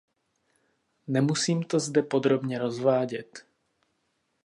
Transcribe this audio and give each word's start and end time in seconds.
Nemusím 1.07 1.63
to 1.63 1.79
zde 1.79 2.01
podrobně 2.01 2.59
rozvádět. 2.59 3.45